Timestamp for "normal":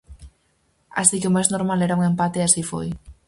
1.55-1.79